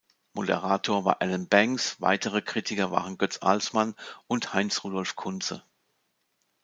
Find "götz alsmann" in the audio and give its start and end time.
3.19-3.93